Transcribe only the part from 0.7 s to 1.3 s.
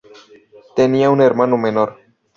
Tenía un